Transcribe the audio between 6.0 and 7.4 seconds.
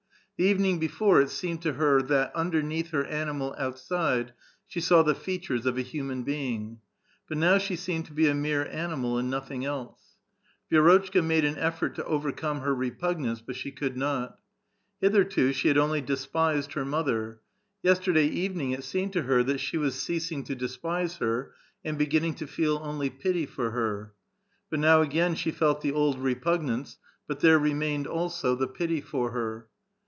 being; but